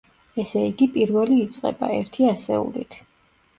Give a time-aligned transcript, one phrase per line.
[0.43, 3.01] ესე იგი, პირველი იწყება, ერთი ასეულით.